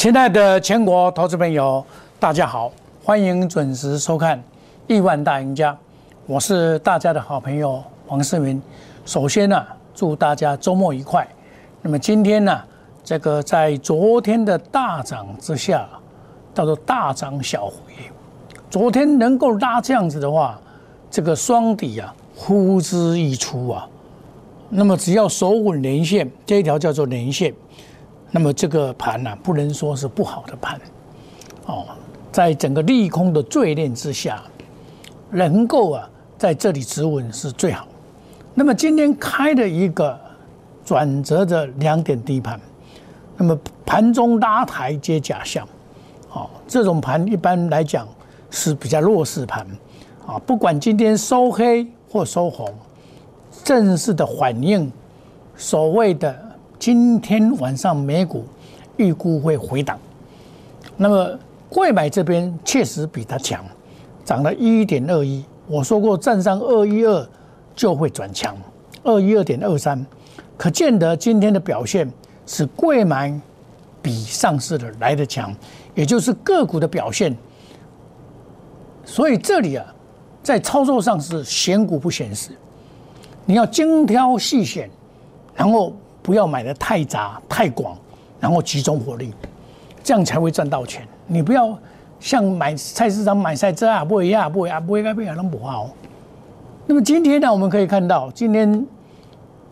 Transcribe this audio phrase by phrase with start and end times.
[0.00, 1.84] 亲爱的全国投资朋友，
[2.18, 2.72] 大家好，
[3.04, 4.38] 欢迎准时收看
[4.86, 5.72] 《亿万大赢家》，
[6.24, 8.62] 我是大家的好朋友黄世明。
[9.04, 9.62] 首先呢，
[9.94, 11.28] 祝大家周末愉快。
[11.82, 12.62] 那么今天呢，
[13.04, 15.86] 这个在昨天的大涨之下，
[16.54, 17.74] 叫做大涨小回。
[18.70, 20.58] 昨天能够拉这样子的话，
[21.10, 23.86] 这个双底啊，呼之欲出啊。
[24.70, 27.52] 那么只要守稳连线，这一条叫做连线。
[28.32, 30.80] 那么这个盘呢，不能说是不好的盘，
[31.66, 31.84] 哦，
[32.30, 34.40] 在整个利空的坠炼之下，
[35.30, 36.08] 能够啊
[36.38, 37.88] 在这里止稳是最好。
[38.54, 40.16] 那么今天开的一个
[40.84, 42.60] 转折的两点低盘，
[43.36, 45.66] 那么盘中拉抬接假象，
[46.32, 48.06] 哦，这种盘一般来讲
[48.48, 49.66] 是比较弱势盘，
[50.24, 52.72] 啊，不管今天收黑或收红，
[53.64, 54.92] 正式的反映
[55.56, 56.49] 所谓的。
[56.80, 58.42] 今天晚上美股
[58.96, 59.98] 预估会回档，
[60.96, 63.62] 那么贵买这边确实比它强，
[64.24, 65.44] 涨了一点二一。
[65.66, 67.28] 我说过站上二一二
[67.76, 68.56] 就会转强，
[69.04, 70.04] 二一二点二三，
[70.56, 72.10] 可见得今天的表现
[72.46, 73.38] 是贵买
[74.00, 75.54] 比上市的来的强，
[75.94, 77.36] 也就是个股的表现。
[79.04, 79.84] 所以这里啊，
[80.42, 82.52] 在操作上是选股不选市，
[83.44, 84.88] 你要精挑细选，
[85.54, 85.92] 然后。
[86.30, 87.98] 不要买的太杂太广，
[88.38, 89.34] 然后集中火力，
[90.00, 91.04] 这样才会赚到钱。
[91.26, 91.76] 你不要
[92.20, 95.90] 像买菜市场买菜这啊，不会啊，不会啊，不会啊，不会啊，那么不好。
[96.86, 98.86] 那么今天呢，我们可以看到，今天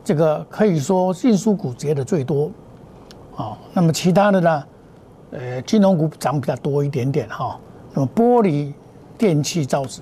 [0.02, 2.50] 这个可以说运输股跌的最多，
[3.36, 4.64] 啊，那么其他的呢，
[5.30, 7.56] 呃，金融股涨比较多一点点哈。
[7.94, 8.72] 那么玻璃、
[9.16, 10.00] 电器、造纸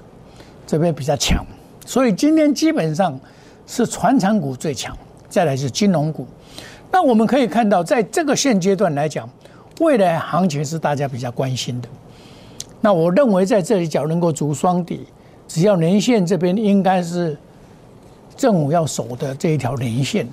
[0.66, 1.44] 这边比较强，
[1.84, 3.20] 所以今天基本上
[3.66, 4.96] 是船厂股最强。
[5.28, 6.24] 再来是金融股，
[6.96, 9.28] 那我们可以看到，在这个现阶段来讲，
[9.80, 11.88] 未来行情是大家比较关心的。
[12.80, 15.04] 那我认为在这里脚能够足双底，
[15.46, 17.36] 只要连线这边应该是
[18.34, 20.26] 政府要守的这一条连线，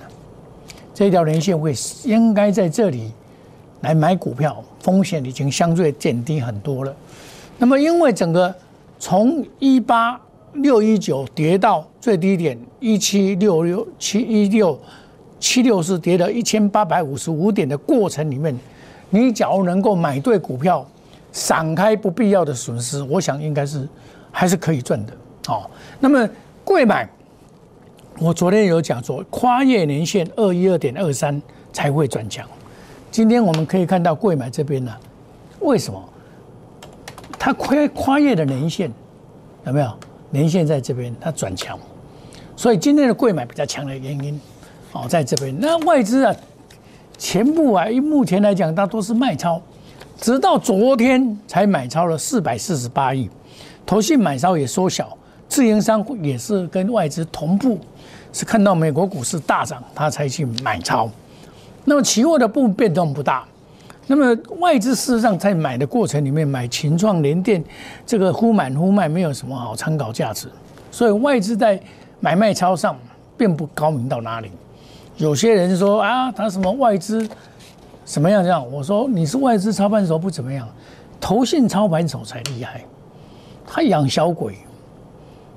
[0.93, 1.73] 这一条连线会
[2.05, 3.11] 应该在这里
[3.81, 6.95] 来买股票，风险已经相对减低很多了。
[7.57, 8.55] 那么因为整个
[8.97, 10.17] 从一八。
[10.57, 14.79] 六一九跌到最低点一七六六七一六
[15.43, 18.57] 七六四跌了一千八百五十五点的过程里面，
[19.09, 20.87] 你假如能够买对股票，
[21.33, 23.85] 闪开不必要的损失，我想应该是
[24.31, 25.11] 还是可以赚的。
[25.49, 26.27] 哦，那么
[26.63, 27.05] 贵买，
[28.19, 31.41] 我昨天有讲说，跨越年线二一二点二三
[31.73, 32.47] 才会转强。
[33.11, 34.95] 今天我们可以看到贵买这边呢，
[35.59, 36.01] 为什么
[37.37, 38.89] 它跨跨越的年线
[39.65, 39.91] 有没有？
[40.31, 41.77] 连线在这边，它转强，
[42.55, 44.39] 所以今天的贵买比较强的原因，
[44.93, 45.53] 哦，在这边。
[45.59, 46.33] 那外资啊，
[47.17, 49.61] 全部啊，目前来讲，它都是卖超，
[50.17, 53.29] 直到昨天才买超了四百四十八亿，
[53.85, 55.17] 投信买超也缩小，
[55.49, 57.79] 自营商也是跟外资同步，
[58.31, 61.09] 是看到美国股市大涨，它才去买超。
[61.85, 63.43] 那么期货的部分变动不大。
[64.05, 67.63] 那么外资事实上在买的过程里面买秦创联电，
[68.05, 70.49] 这个忽买忽卖没有什么好参考价值，
[70.91, 71.79] 所以外资在
[72.19, 72.97] 买卖超上
[73.37, 74.51] 并不高明到哪里。
[75.17, 77.27] 有些人说啊，他什么外资
[78.05, 78.69] 什么样这样？
[78.71, 80.67] 我说你是外资操盘手不怎么样，
[81.19, 82.83] 投信操盘手才厉害。
[83.65, 84.57] 他养小鬼，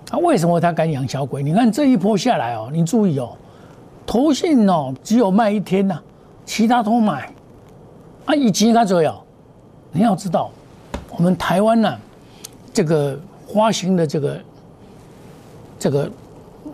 [0.05, 1.43] 他为什么他敢养小鬼？
[1.43, 3.37] 你看这一波下来哦，你注意哦，
[4.07, 5.99] 投信哦只有卖一天呐，
[6.45, 7.31] 其他都买。
[8.27, 9.15] 啊，以及他左右，
[9.93, 10.51] 你要知道，
[11.17, 11.97] 我们台湾呢，
[12.73, 13.19] 这个
[13.55, 14.41] 发行的这个
[15.79, 16.11] 这个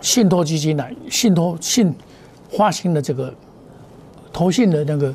[0.00, 1.94] 信托基金呢，信托信
[2.56, 3.32] 发行的这个
[4.32, 5.14] 投信的那个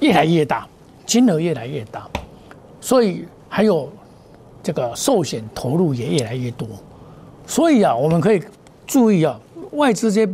[0.00, 0.66] 越来越大，
[1.06, 2.08] 金额越来越大，
[2.80, 3.90] 所以还有
[4.62, 6.68] 这个寿险投入也越来越多，
[7.46, 8.42] 所以啊，我们可以
[8.86, 9.38] 注意啊，
[9.72, 10.28] 外资这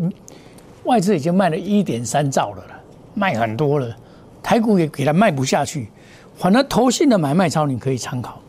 [0.85, 2.81] 外资已经卖了一点三兆了了，
[3.15, 3.97] 卖很多了。
[4.43, 5.89] 台股也给它卖不下去，
[6.37, 8.41] 反正投信的买卖超你可以参考。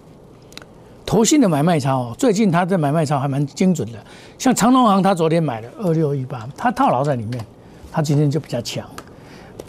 [1.07, 3.98] 投信的买卖超，最近它的买卖超还蛮精准的。
[4.38, 7.44] 像长隆行，它昨天买了二六一八，它套牢在里面，
[7.89, 8.86] 它今天就比较强。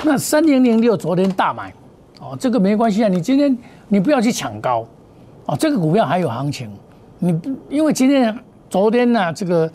[0.03, 1.73] 那三零零六昨天大买，
[2.19, 3.57] 哦，这个没关系啊，你今天
[3.87, 4.85] 你不要去抢高，
[5.47, 6.69] 哦，这个股票还有行情。
[7.21, 8.37] 你因为今天
[8.69, 9.71] 昨天呢，这个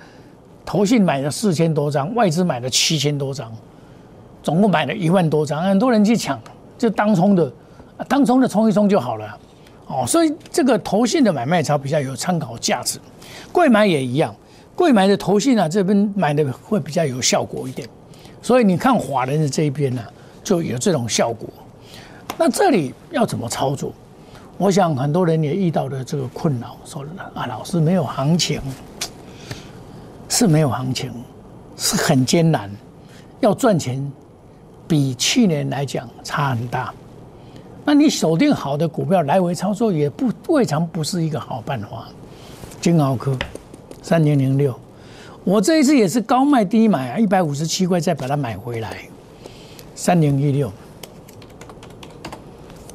[0.65, 3.49] 投信买了四千多张，外资买了七千多张。
[4.41, 6.37] 总共买了一万多张，很多人去抢，
[6.77, 7.49] 就当冲的，
[8.09, 9.37] 当冲的冲一冲就好了，
[9.93, 12.99] 哦，所以这个投信的买卖潮比较有参考价值，
[13.51, 14.35] 贵买也一样，
[14.75, 17.87] 贵买的投信啊这边买的会比较有效果一点，
[18.41, 20.01] 所以你看华人的这一边呢
[20.43, 21.47] 就有这种效果。
[22.37, 23.93] 那这里要怎么操作？
[24.57, 27.05] 我想很多人也遇到的这个困扰，说
[27.35, 28.61] 啊，老师没有行情，
[30.29, 31.13] 是没有行情，
[31.77, 32.69] 是很艰难，
[33.39, 34.11] 要赚钱
[34.87, 36.93] 比去年来讲差很大。
[37.85, 42.07] 那你锁定好的股票来回操作也不未尝不是一个好办法。
[42.79, 43.37] 金豪科
[44.01, 44.77] 三零零六，
[45.43, 48.97] 我这一次也是高卖低买啊，一百五十七块再把它买回来。
[49.95, 50.71] 三零一六，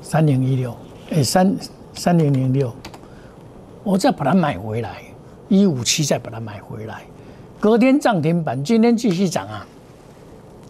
[0.03, 0.77] 三零一六，
[1.11, 1.57] 哎，三
[1.95, 2.75] 三零零六，
[3.85, 5.03] 我再把它买回来，
[5.49, 7.03] 一五七再把它买回来，
[7.61, 9.67] 隔天涨停板，今天继续涨啊，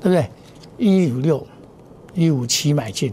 [0.03, 0.29] 对不对？
[0.77, 1.47] 一五六，
[2.15, 3.13] 一五七买进，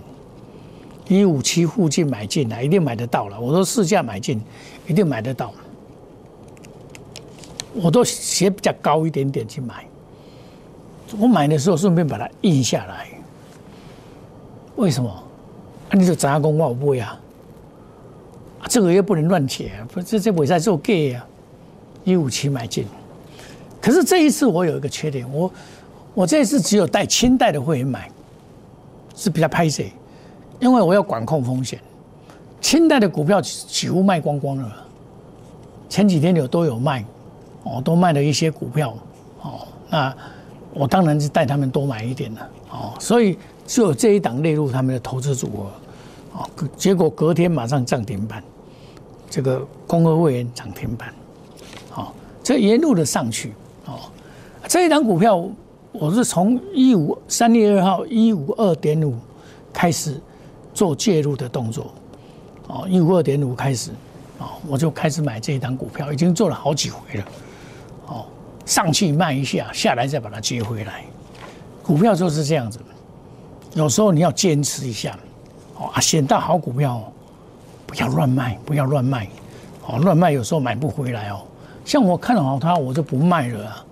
[1.07, 3.39] 一五七附近买进来，一定买得到了。
[3.39, 4.41] 我说市价买进，
[4.87, 5.53] 一定买得到。
[7.73, 9.85] 我都写比较高一点点去买。
[11.19, 13.07] 我买的时候顺便把它印下来，
[14.75, 15.09] 为什么？
[15.09, 17.19] 啊，你就砸工我不会啊，
[18.67, 21.25] 这个又不能乱写，不这这我在做 gay 啊，
[22.03, 22.85] 一五七买进。
[23.79, 25.51] 可是这一次我有一个缺点，我
[26.15, 28.09] 我这一次只有带清代的会员买，
[29.15, 29.83] 是比较拍摄，
[30.65, 31.79] 因为我要管控风险。
[32.59, 34.75] 清代的股票几乎卖光光了，
[35.87, 37.05] 前几天有都有卖，
[37.61, 38.97] 哦，都卖了一些股票，
[39.41, 40.11] 哦，那。
[40.77, 48.43] 我当然是带他们多买一点了，哦，所以只有这一档列入他们的投资组合，哦，结果隔天马上涨停板，
[49.29, 51.13] 这个工合会员涨停板，
[51.89, 52.13] 好，
[52.43, 53.53] 这沿路的上去，
[53.85, 53.93] 哦，
[54.67, 55.47] 这一档股票
[55.93, 59.15] 我是从一五三月二号一五二点五
[59.71, 60.19] 开始
[60.75, 61.91] 做介入的动作，
[62.67, 63.89] 哦，一五二点五开始，
[64.37, 67.25] 哦，我就开始买这一档股票，已经做了好几回了，
[68.07, 68.25] 哦。
[68.65, 71.03] 上去卖一下，下来再把它接回来。
[71.83, 72.79] 股票就是这样子，
[73.75, 75.15] 有时候你要坚持一下，
[75.77, 77.01] 哦啊，选到好股票，
[77.85, 79.29] 不要乱卖，不要乱卖，
[79.87, 81.41] 哦，乱卖有时候买不回来哦。
[81.85, 83.85] 像我看好它，我就不卖了啊。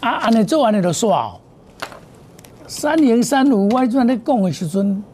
[0.00, 1.34] 啊，安尼做完你就耍。
[2.66, 5.04] 三零三五外传在讲的时阵，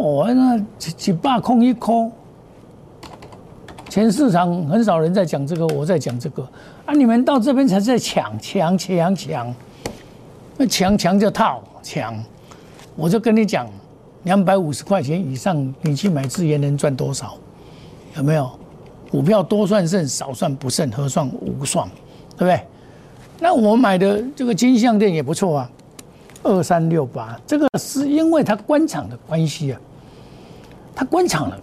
[0.00, 2.10] 哦，那一百空一空。
[3.90, 6.42] 全市场很少人在讲这个，我在讲这个
[6.86, 6.94] 啊！
[6.94, 9.54] 你们到这边才在抢抢抢抢，
[10.56, 12.14] 那抢抢就套抢，
[12.96, 13.68] 我就跟你讲，
[14.22, 17.34] 两百五十块钱以上，你去买资源能赚多少？
[18.16, 18.50] 有没有？
[19.10, 21.86] 股票多算胜，少算不胜，何算无算？
[22.38, 22.60] 对不对？
[23.38, 25.70] 那我买的这个金项店也不错啊，
[26.44, 29.80] 二三六八，这个是因为它官场的关系啊，
[30.94, 31.58] 他官场了。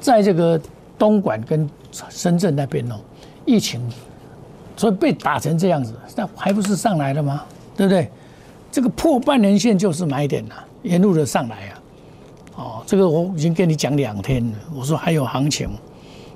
[0.00, 0.58] 在这个
[0.98, 1.68] 东莞跟
[2.08, 2.96] 深圳那边哦，
[3.44, 3.80] 疫情，
[4.76, 7.44] 所以被打成这样子，那还不是上来了吗？
[7.76, 8.10] 对不对？
[8.72, 11.82] 这个破半年线就是买点了，沿路的上来啊。
[12.56, 15.68] 哦，这个我已经跟你讲两天了，我说还有行情，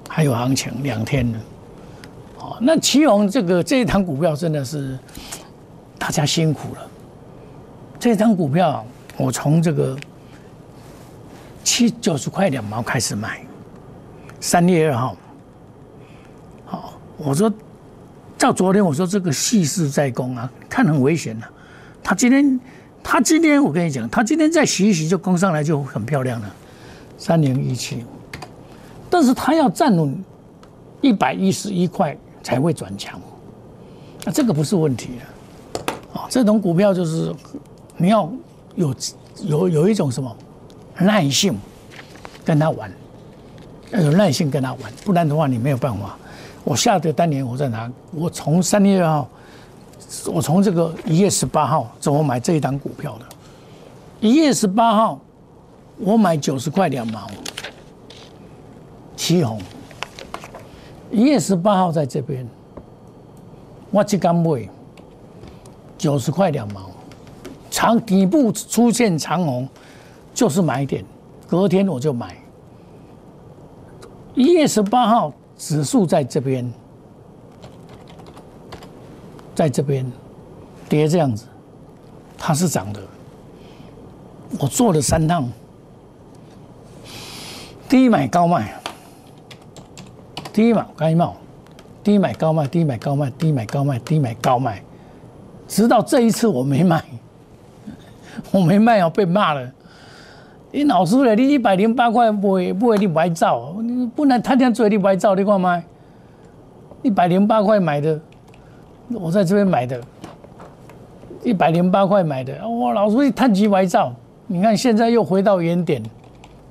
[0.08, 1.38] 还有行情两天了。
[2.40, 4.98] 哦，那祁宏这个这一档股票真的是
[5.98, 6.86] 大家辛苦了。
[7.98, 8.84] 这一张股票
[9.16, 9.96] 我从这个
[11.64, 13.40] 七九十块两毛开始买。
[14.38, 15.16] 三月二号，
[16.66, 17.50] 好，我说，
[18.36, 21.46] 照昨天我说这个细势在攻啊，看很危险呐。
[22.02, 22.60] 他今天，
[23.02, 26.54] 他今天我跟你讲，他今天再洗一洗就攻上来就很漂亮了，
[27.16, 28.04] 三零一七。
[29.08, 30.22] 但是他要站稳
[31.00, 33.18] 一百一十一块才会转强，
[34.24, 36.20] 那这个不是问题啊。
[36.20, 37.34] 啊，这种股票就是
[37.96, 38.30] 你要
[38.74, 38.94] 有
[39.42, 40.36] 有有一种什么
[40.98, 41.58] 耐性
[42.44, 42.90] 跟他玩。
[43.90, 46.16] 要有耐心跟他玩，不然的话你没有办法。
[46.64, 49.28] 我下的单年我在拿，我从三月二号，
[50.26, 53.26] 我从这个一月十八号怎么买这一档股票的？
[54.20, 55.20] 一月十八号
[55.98, 57.30] 我买九十块两毛，
[59.14, 59.60] 旗红。
[61.12, 62.44] 一月十八号在这边，
[63.92, 64.68] 我只敢买
[65.96, 66.90] 九十块两毛，
[67.70, 69.68] 长底部出现长红
[70.34, 71.04] 就是买点，
[71.46, 72.36] 隔天我就买。
[74.34, 76.70] 一月十八号，指数在这边，
[79.54, 80.04] 在这边
[80.88, 81.46] 跌这样子，
[82.36, 83.00] 它是涨的。
[84.58, 85.48] 我做了三趟，
[87.88, 88.74] 低买高卖，
[90.52, 91.36] 低买高卖，
[92.02, 94.82] 低买高卖，低买高卖，低买高卖，低买高卖，
[95.68, 97.04] 直到这一次我没卖，
[98.50, 99.72] 我没卖哦，被骂了。
[100.74, 102.40] 你老师嘞，你一百零八块买
[102.72, 105.80] 买你白走，你不能天天做你白走，你看麦？
[107.00, 108.20] 一百零八块买的，
[109.12, 110.00] 我在这边买的，
[111.44, 114.12] 一百零八块买的，哇，老师你贪急白走，
[114.48, 116.02] 你看现在又回到原点，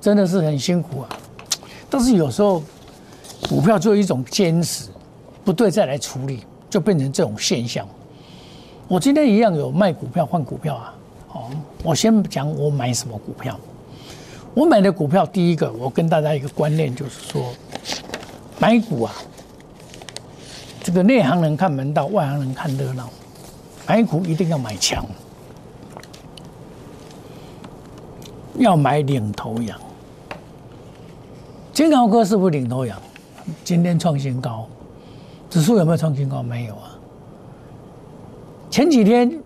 [0.02, 1.08] 真的是很辛苦啊。
[1.88, 2.62] 但是有时候
[3.48, 4.90] 股票就一种坚持，
[5.46, 7.88] 不对再来处理，就变成这种现象。
[8.86, 10.94] 我今天一样有卖股票换股票啊。
[11.32, 11.40] 哦，
[11.82, 13.58] 我先讲我买什么股票。
[14.54, 17.52] 我买的股票，第一个，我跟大家一个观念就是说，
[18.60, 19.12] 买股啊，
[20.80, 23.10] 这个内行人看门道，外行人看热闹。
[23.86, 25.04] 买股一定要买强，
[28.56, 29.78] 要买领头羊。
[31.72, 32.96] 金豪科是不是领头羊？
[33.64, 34.66] 今天创新高，
[35.50, 36.42] 指数有没有创新高？
[36.42, 36.96] 没有啊。
[38.70, 39.38] 前几天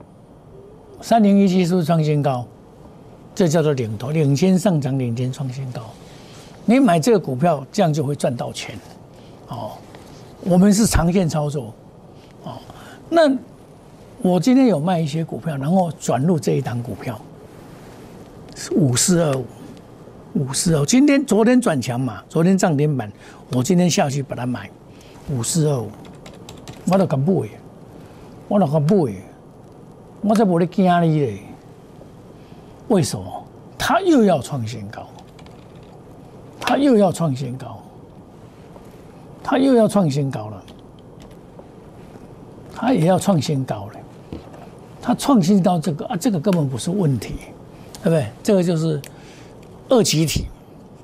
[1.00, 2.46] 三零一七是不是创新高？
[3.38, 5.82] 这叫做领头，领先上涨，领先创新高。
[6.64, 8.76] 你买这个股票，这样就会赚到钱。
[9.46, 9.78] 哦，
[10.40, 11.72] 我们是长线操作。
[12.42, 12.58] 哦，
[13.08, 13.32] 那。
[14.20, 17.20] 我今天有卖一些股票，然后转入这一档股票，
[18.72, 19.44] 五四二五，
[20.34, 20.84] 五四二五。
[20.84, 23.08] 今天昨天转强嘛，昨天涨停板，
[23.52, 24.68] 我今天下去把它买，
[25.30, 25.88] 五四二五，
[26.90, 27.48] 我都敢买，
[28.48, 29.14] 我都敢买，
[30.22, 31.42] 我在无咧惊你嘞。
[32.88, 33.44] 为什么？
[33.76, 35.06] 它又要创新高，
[36.60, 37.80] 它又要创新高，
[39.42, 40.62] 它又要创新高了，
[42.74, 43.92] 它也要创新高了。
[45.00, 47.34] 它创新到这个啊，这个根本不是问题，
[48.02, 48.26] 对不对？
[48.42, 49.00] 这个就是
[49.88, 50.46] 二极体，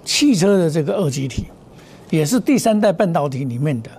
[0.04, 1.46] 汽车的这个二极体，
[2.10, 3.90] 也是第三代半导体里面的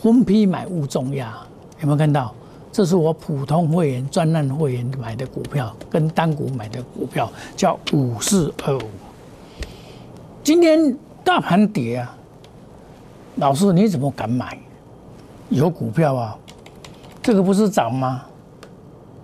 [0.00, 1.34] 分批买物重压，
[1.80, 2.34] 有没有看到？
[2.72, 8.82] 这是我普通会员、专案会员买的股票，跟单股买的股票，叫五四二五。
[10.42, 12.16] 今天大盘跌啊，
[13.36, 14.58] 老师你怎么敢买？
[15.50, 16.38] 有股票啊，
[17.22, 18.22] 这个不是涨吗？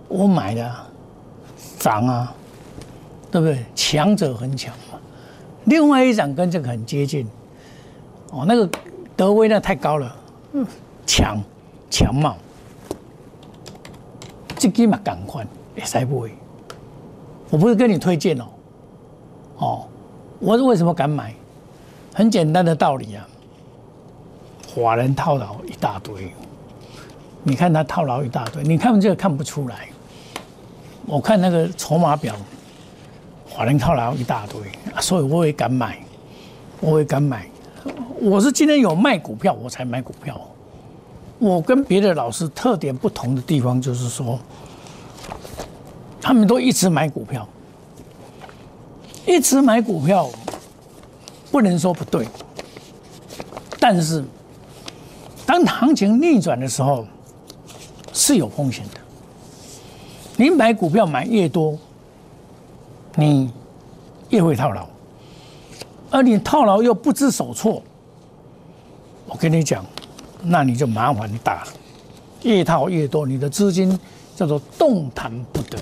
[0.07, 0.71] 我买的
[1.79, 2.31] 涨啊，
[3.31, 3.65] 对不对？
[3.73, 4.99] 强者很强嘛。
[5.65, 7.27] 另外一张跟这个很接近，
[8.29, 8.69] 哦，那个
[9.15, 10.15] 德威那太高了，
[10.53, 10.63] 嗯，
[11.07, 11.41] 强
[11.89, 12.35] 强嘛。
[14.59, 15.43] 这基嘛赶快
[15.75, 16.33] 也塞不会。
[17.49, 18.45] 我不是跟你推荐哦，
[19.57, 19.87] 哦，
[20.39, 21.33] 我是为什么敢买？
[22.13, 23.25] 很简单的道理啊，
[24.67, 26.33] 华人套牢一大堆，
[27.41, 29.87] 你看他套牢一大堆，你看这个看不出来。
[31.05, 32.35] 我看那个筹码表，
[33.49, 34.61] 华人套牢一大堆，
[35.01, 35.97] 所以我也敢买，
[36.81, 37.47] 我也敢买。
[38.19, 40.39] 我是今天有卖股票，我才买股票。
[41.39, 44.37] 我跟别的老师特点不同的地方，就是说，
[46.21, 47.47] 他们都一直买股票，
[49.25, 50.29] 一直买股票，
[51.49, 52.27] 不能说不对，
[53.79, 54.23] 但是
[55.45, 57.07] 当行情逆转的时候，
[58.11, 58.99] 是有风险的。
[60.35, 61.77] 你买股票买越多，
[63.15, 63.51] 你
[64.29, 64.85] 越会套牢，
[66.11, 67.81] 而你套牢又不知所措，
[69.25, 69.85] 我跟你讲，
[70.41, 71.67] 那你就麻烦大了。
[72.43, 73.97] 越套越多，你的资金
[74.35, 75.77] 叫做动弹不得。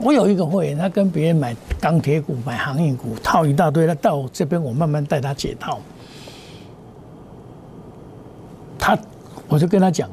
[0.00, 5.80] 我有一个会员，他跟别人买钢铁股、买航运股，套一大堆，他到这边我慢慢带他解套。
[8.78, 8.96] 他，
[9.48, 10.08] 我就跟他讲，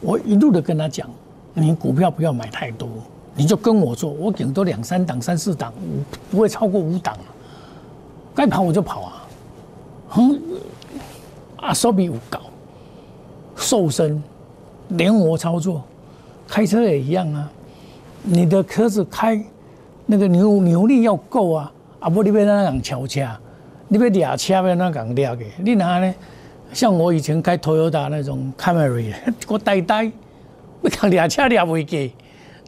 [0.00, 1.08] 我一路的跟他讲。
[1.54, 2.88] 你股票不要买太多，
[3.34, 5.72] 你就跟我做，我顶多两三档、三四档，
[6.30, 7.18] 不会超过五档。
[8.32, 9.26] 该跑我就跑啊，
[10.10, 10.40] 哼，
[11.58, 12.40] 啊手比五高，
[13.56, 14.22] 瘦身，
[14.88, 15.84] 灵活操作，
[16.46, 17.50] 开车也一样啊。
[18.22, 19.42] 你的车子开
[20.06, 23.26] 那个扭扭力要够啊，啊不你别那样超车，
[23.88, 26.14] 你别俩车别那样俩的，你哪呢？
[26.72, 29.14] 像我以前开 Toyota 那种 Camry，
[29.48, 30.10] 我呆呆。
[30.80, 31.98] 要讲俩车俩未过，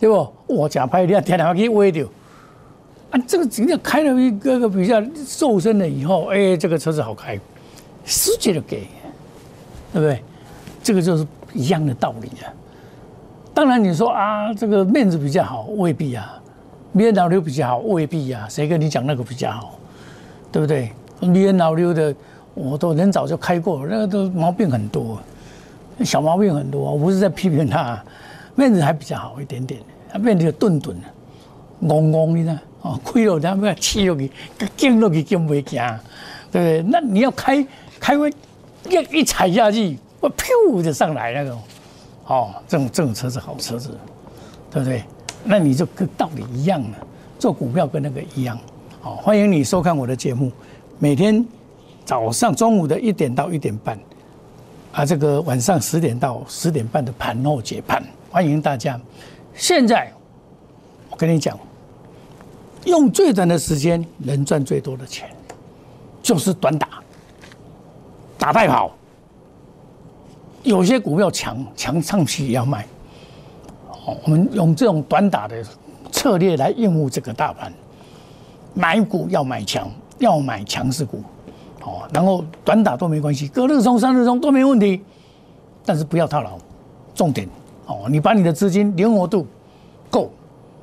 [0.00, 0.32] 对不？
[0.46, 2.06] 我假拍你天天去歪掉。
[3.10, 7.38] 啊，这个真的开了一个个比较瘦身了以后，哎，这个车子好开，
[8.10, 8.88] 直接的给，
[9.92, 10.22] 对不对？
[10.82, 12.50] 这个就是一样的道理啊。
[13.54, 16.24] 当然你说啊，这个面子比较好，未必啊；
[16.92, 18.46] 面老六比较好，未必啊。
[18.48, 19.78] 谁跟你讲那个比较好？
[20.50, 20.90] 对不对？
[21.20, 22.14] 面老六的，
[22.54, 25.20] 我都很早就开过，那个都毛病很多。
[26.04, 28.02] 小毛病很多，我不是在批评他，
[28.54, 31.06] 面子还比较好一点点，他面子顿顿的，
[31.86, 34.30] 憨憨的呢，哦，亏了他们气落去，
[34.76, 35.78] 惊落去惊袂惊，
[36.50, 36.90] 对不对？
[36.90, 37.64] 那你要开
[38.00, 38.32] 开会，
[38.88, 41.60] 一一踩下去，我噗就上来那种，
[42.26, 43.90] 哦，这种这种车子好车子，
[44.70, 45.04] 对不对？
[45.44, 46.98] 那你就跟道理一样了，
[47.38, 48.58] 做股票跟那个一样，
[49.00, 50.50] 好，欢迎你收看我的节目，
[50.98, 51.46] 每天
[52.04, 53.98] 早上中午的一点到一点半。
[54.92, 59.00] 啊，这个晚上十点到十点半的盘后解盘，欢迎大家。
[59.54, 60.12] 现在
[61.08, 61.56] 我跟你讲，
[62.86, 65.30] 用最短的时间能赚最多的钱，
[66.20, 66.99] 就是短打，
[68.40, 68.90] 打带跑。
[70.62, 72.84] 有些股票强强上去也要卖，
[74.04, 75.64] 哦，我们用这种短打的
[76.10, 77.72] 策略来应付这个大盘。
[78.74, 81.22] 买股要买强，要买强势股，
[81.82, 85.02] 哦，然后短打都没关系，隔日冲、三日冲都没问题，
[85.84, 86.58] 但是不要套牢。
[87.14, 87.48] 重点
[87.86, 89.46] 哦，你把你的资金灵活度
[90.10, 90.30] 够，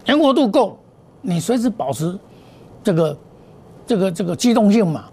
[0.05, 0.77] 灵活度够，
[1.21, 2.17] 你随时保持
[2.83, 3.17] 这个
[3.85, 5.05] 这个这个机动性嘛，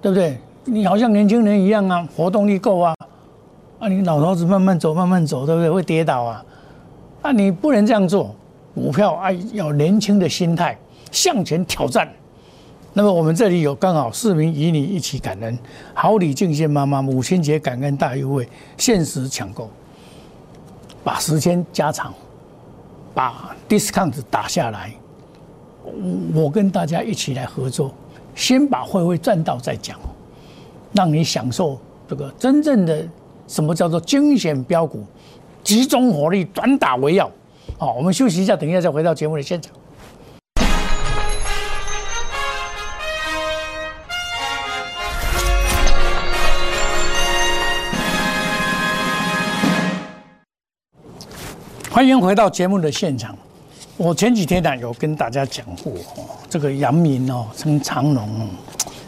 [0.00, 0.38] 对不对？
[0.64, 2.94] 你好像年轻人一样啊，活动力够啊。
[3.80, 5.68] 啊，你老头子慢慢走，慢慢走，对不对？
[5.68, 6.44] 会跌倒啊！
[7.22, 8.34] 啊，你不能这样做。
[8.74, 10.78] 股票啊，要年轻的心态
[11.10, 12.08] 向前挑战。
[12.92, 15.58] 那么我们这里有刚好市民与你一起感恩，
[15.94, 19.68] 好礼敬献妈妈，母亲节感恩大优惠，限时抢购，
[21.02, 22.14] 把时间加长，
[23.12, 24.92] 把 discount 打下来。
[26.32, 27.92] 我跟大家一起来合作，
[28.36, 29.98] 先把会会赚到再讲，
[30.92, 33.06] 让你享受这个真正的。
[33.48, 35.04] 什么叫做惊险标股？
[35.62, 37.30] 集中火力，短打为要。
[37.76, 39.72] 好，我们休息一下，等一下再回到节目的现场。
[51.90, 53.36] 欢迎回到节目的现场。
[53.98, 55.92] 我前几天呢有跟大家讲过，
[56.48, 58.48] 这个阳明哦，称长龙哦，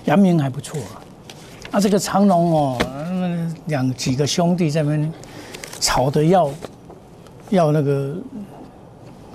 [0.04, 0.78] 阳明还不错。
[1.74, 2.78] 啊这个长龙哦，
[3.10, 5.12] 那两几个兄弟在那边
[5.80, 6.48] 吵得要
[7.50, 8.14] 要那个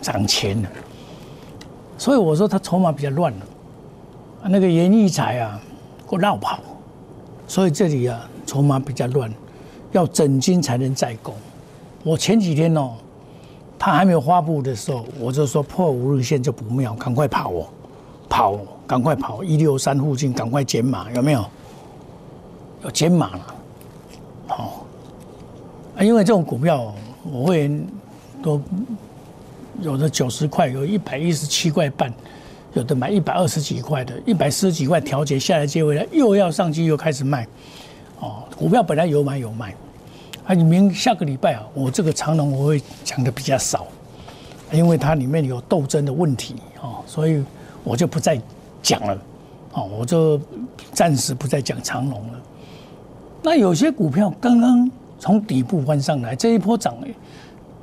[0.01, 0.69] 涨钱了，
[1.97, 3.45] 所以我说他筹码比较乱了。
[4.43, 5.59] 那个严义才啊，
[6.09, 6.61] 给我绕跑，
[7.45, 9.29] 所以这里啊筹码比较乱，
[9.91, 11.35] 要整金才能再攻。
[12.05, 12.93] 我前几天哦，
[13.77, 17.67] 他还没有发布的时候，我就说破五日线就不妙，赶快跑哦，
[18.29, 21.45] 跑，赶快跑，一六三附近赶快减码，有没有？
[22.83, 23.55] 要减码了，
[24.47, 24.85] 好，
[25.97, 26.93] 啊，因为这种股票，
[27.29, 27.69] 我会
[28.41, 28.61] 都
[29.81, 32.13] 有的九十块，有一百一十七块半，
[32.73, 37.45] 有的买一百二十几块的，一百四十几块调节下来接回来，又要上去又开始卖，
[38.19, 39.75] 哦，股票本来有买有卖，
[40.45, 43.85] 啊，你明下个礼拜啊，我这个长龙我会讲的比较少，
[44.71, 47.43] 因为它里面有斗争的问题，哦，所以
[47.83, 48.39] 我就不再
[48.81, 49.21] 讲了，
[49.73, 50.39] 哦，我就
[50.93, 52.39] 暂时不再讲长龙了。
[53.41, 56.95] 那有些股票刚刚从底部翻上来，这一波涨，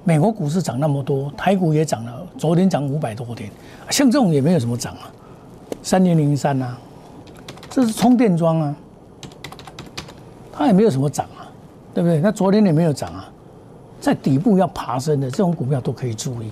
[0.05, 3.51] 美国股市涨那么多，台股也涨了，昨天涨五百多点，
[3.90, 5.11] 像这种也没有什么涨啊，
[5.83, 6.79] 三零零三啊，
[7.71, 8.77] 这是充电桩啊，
[10.53, 11.49] 它也没有什么涨啊，
[11.95, 12.21] 对不对？
[12.21, 13.29] 那昨天也没有涨啊，
[14.01, 16.51] 在底部要爬升的这种股票都可以注意，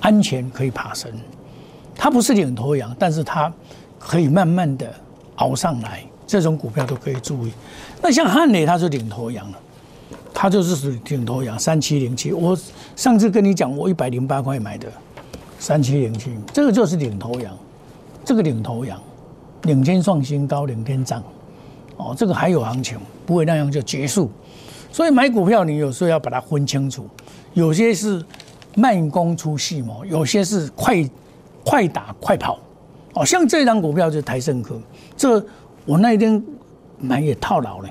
[0.00, 1.10] 安全可以爬升，
[1.94, 3.52] 它不是领头羊，但是它
[3.98, 4.90] 可以慢慢的
[5.36, 6.02] 熬上来。
[6.30, 7.50] 这种股票都可以注意。
[8.00, 9.58] 那像汉磊，它是领头羊了，
[10.32, 12.32] 它就是属领头羊，三七零七。
[12.32, 12.56] 我
[12.94, 14.86] 上次跟你讲，我一百零八块买的
[15.58, 17.52] 三七零七，这个就是领头羊，
[18.24, 19.02] 这个领头羊，
[19.62, 21.20] 领先创新高，领天涨，
[21.96, 24.30] 哦，这个还有行情，不会那样就结束。
[24.92, 27.08] 所以买股票，你有时候要把它分清楚，
[27.54, 28.24] 有些是
[28.76, 31.10] 慢工出细磨，有些是快
[31.64, 32.56] 快打快跑。
[33.14, 34.80] 哦，像这张股票就是台盛科，
[35.16, 35.44] 这。
[35.86, 36.42] 我那一天
[36.98, 37.88] 买也套牢了，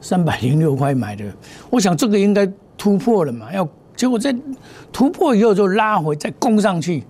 [0.00, 1.24] 三百零六块买的，
[1.70, 4.34] 我想这个应该突破了嘛，要结果在
[4.92, 7.04] 突破以后就拉回再攻上去，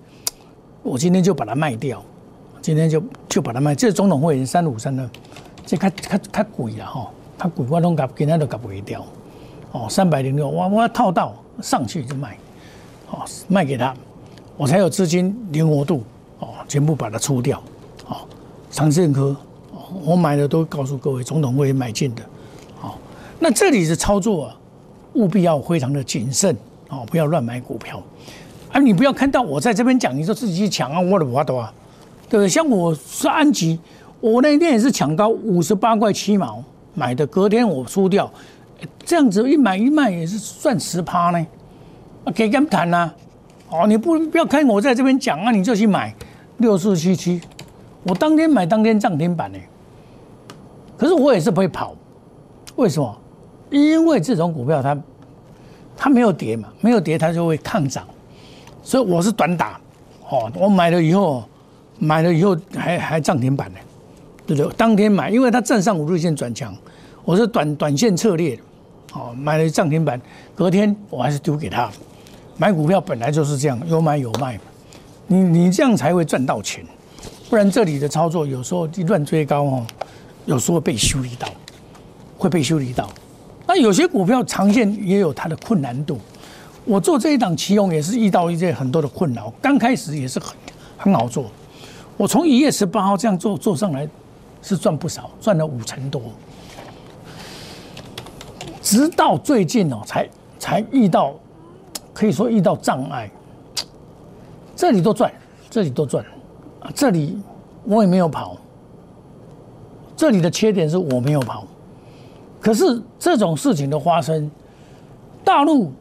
[0.83, 2.03] 我今天就把它卖掉，
[2.61, 5.09] 今天就就把它卖，这总统会员三五三二，
[5.65, 9.05] 这它它它贵了哈，它贵我拢搞今天都搞不掉，
[9.73, 12.37] 哦，三百零六我我套到上去就卖，
[13.11, 13.95] 哦卖给他，
[14.57, 16.03] 我才有资金灵活度，
[16.41, 17.63] 哦全部把它出掉，
[18.09, 18.19] 哦
[18.71, 19.37] 长线科。
[20.05, 22.23] 我买的都告诉各位，总统会买进的，
[22.81, 22.99] 好，
[23.39, 24.57] 那这里的操作啊，
[25.15, 26.57] 务必要非常的谨慎
[26.89, 28.03] 哦，不要乱买股票，
[28.73, 31.73] 啊，你不要看到我在这边讲，你说自己去抢啊，我的不多啊，
[32.29, 32.49] 对不对？
[32.49, 33.79] 像我是安吉，
[34.21, 36.63] 我那天也是抢高五十八块七毛
[36.95, 38.31] 买的，隔天我出掉，
[39.05, 41.47] 这样子一买一卖也是赚十趴呢，
[42.25, 43.11] 啊，可以跟谈呐，
[43.71, 46.15] 哦，你不不要看我在这边讲啊，你就去买
[46.59, 47.41] 六四七七，
[48.03, 49.59] 我当天买当天涨停板呢。
[50.97, 51.95] 可是我也是不会跑，
[52.77, 53.17] 为什么？
[53.71, 54.97] 因为这种股票它
[55.97, 58.07] 它没有跌嘛，没有跌它就会抗涨，
[58.83, 59.81] 所以我是短打，
[60.29, 61.45] 哦，我买了以后，
[61.99, 63.79] 买了以后还还涨停板呢，
[64.47, 64.73] 对不对？
[64.77, 66.75] 当天买，因为它站上五日线转强，
[67.25, 68.59] 我是短短线策略，
[69.13, 70.21] 哦，买了涨停板，
[70.55, 71.91] 隔天我还是丢给他。
[72.57, 74.59] 买股票本来就是这样，有买有卖，
[75.27, 76.85] 你你这样才会赚到钱，
[77.51, 79.87] 不然这里的操作有时候乱追高哦，
[80.47, 81.49] 有时候被修理到，
[82.39, 83.11] 会被修理到。
[83.67, 86.19] 那有些股票长线也有它的困难度。
[86.85, 90.57] 我做这一档期用也是遇到一些很多的困扰，刚开始也是很
[90.97, 91.47] 很好做。
[92.17, 94.09] 我从一月十八号这样做做上来，
[94.63, 96.23] 是赚不少，赚了五成多。
[98.81, 100.29] 直到最近哦，才
[100.61, 101.35] 才遇到，
[102.15, 103.29] 可以说遇到障碍。
[104.77, 105.33] 这里都赚，
[105.69, 106.25] 这里都赚，
[106.81, 107.37] 啊，这里
[107.85, 108.57] 我也没有跑。
[110.17, 111.65] 这里的缺点是我没有跑，
[112.61, 114.51] 可是这种事情的发生，
[115.45, 115.93] 大陆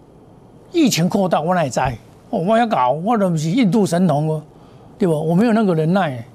[0.71, 1.97] 疫情扩大，我哪在？
[2.29, 4.41] 我，我要搞，我都不是印度神童哦，
[4.97, 5.13] 对不？
[5.13, 6.25] 我没有那个能耐，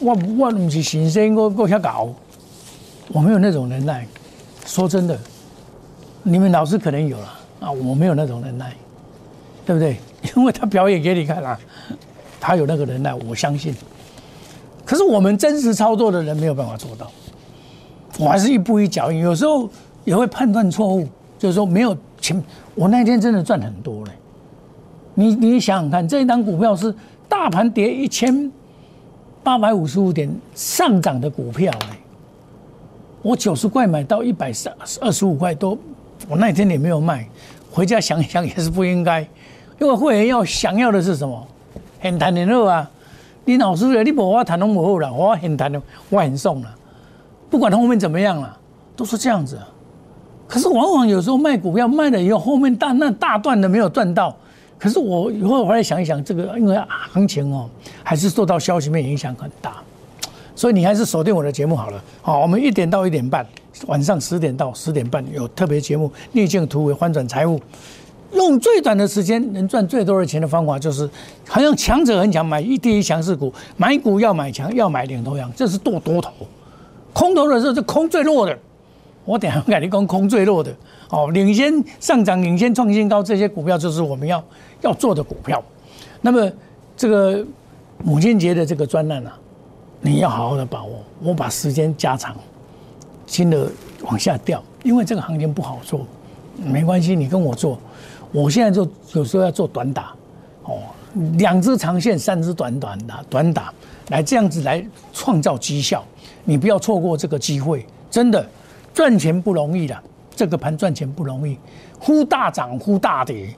[0.00, 2.08] 我我不是神仙，我我要搞，
[3.08, 4.06] 我没有那种能耐。
[4.66, 5.18] 说真的，
[6.22, 8.72] 你们老师可能有了啊，我没有那种能耐，
[9.64, 9.96] 对不对？
[10.36, 11.58] 因为他表演给你看了。
[12.40, 13.72] 他有那个能耐，我相信。
[14.84, 17.10] 可是我们真实操作的人没有办法做到。
[18.18, 19.68] 我还是一步一脚印，有时候
[20.04, 22.42] 也会判断错误，就是说没有前。
[22.74, 24.12] 我那天真的赚很多嘞。
[25.14, 26.94] 你你想想看，这一张股票是
[27.28, 28.50] 大盘跌一千
[29.42, 31.96] 八百五十五点上涨的股票嘞。
[33.22, 35.78] 我九十块买到一百三二十五块多，
[36.28, 37.26] 我那天也没有卖。
[37.70, 39.20] 回家想想也是不应该，
[39.80, 41.46] 因为会员要想要的是什么？
[42.00, 42.90] 很谈很好啊！
[43.44, 46.74] 你老师的，你无我谈拢无好啦，我很谈的，我很送了。
[47.50, 48.56] 不管后面怎么样了，
[48.96, 49.58] 都是这样子。
[50.46, 54.34] 可是往往有时候卖股票卖了以后，后面大那大段的没有赚到。
[54.78, 56.76] 可是我以后回来想一想，这个因为
[57.12, 57.68] 行情哦，
[58.02, 59.74] 还是受到消息面影响很大。
[60.54, 62.02] 所以你还是锁定我的节目好了。
[62.20, 63.46] 好，我们一点到一点半，
[63.86, 67.60] 晚上十点到十点半有特别节目，逆境突围，翻转财务。
[68.34, 71.08] 用最短的时间能赚最多的钱的方法，就是
[71.46, 76.30] 好像强者很强，买一第一强势股，买股要买强，要买领头羊，这是做多头。
[77.12, 78.58] 空头的时候是空最弱的。
[79.24, 80.74] 我等下跟你讲空最弱的，
[81.10, 84.42] 哦，领先上涨、领先创新高这些股票，就是我们要
[84.80, 85.62] 要做的股票。
[86.20, 86.50] 那么
[86.96, 87.44] 这个
[88.02, 89.38] 母亲节的这个专栏啊，
[90.00, 91.04] 你要好好的把握。
[91.22, 92.34] 我把时间加长，
[93.26, 93.70] 新的
[94.02, 96.04] 往下掉，因为这个行情不好做，
[96.56, 97.78] 没关系，你跟我做。
[98.32, 100.12] 我现在就有时候要做短打，
[100.64, 100.80] 哦，
[101.34, 103.72] 两只长线，三只短短的短打，
[104.08, 106.02] 来这样子来创造绩效。
[106.44, 108.44] 你不要错过这个机会，真的
[108.94, 109.96] 赚钱不容易的，
[110.34, 111.58] 这个盘赚钱不容易，
[112.00, 113.54] 忽大涨忽大跌，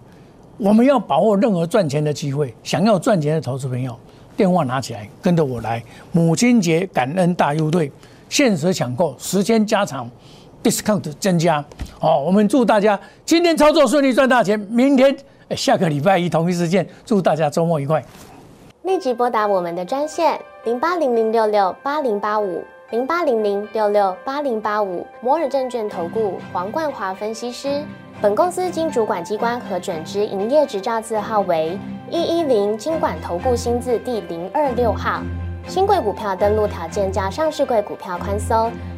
[0.59, 2.53] 我们要把握任何赚钱的机会。
[2.63, 3.97] 想要赚钱的投资朋友，
[4.37, 5.83] 电话拿起来，跟着我来。
[6.11, 7.91] 母亲节感恩大优惠，
[8.29, 10.11] 限时抢购，时间加长。
[10.65, 11.63] Discount 增加，
[12.01, 15.15] 好，我们祝大家今天操作顺利赚大钱，明天
[15.51, 18.03] 下个礼拜一同一时间，祝大家周末愉快。
[18.83, 27.83] 立即拨打我们的专线零八零零六六八零八五零八零零六六八零八五摩尔证券投顾黄冠华分析师。
[28.23, 31.79] 本公司经主管机关核准之营业执照字号为
[32.11, 35.21] 一一零金管投顾新字第零二六号。
[35.67, 38.71] 新贵股票登录条件较上市贵股票宽松。